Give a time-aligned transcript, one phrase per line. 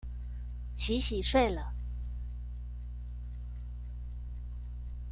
[0.73, 1.75] 洗洗睡了